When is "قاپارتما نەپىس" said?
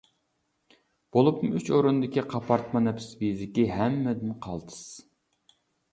2.33-3.07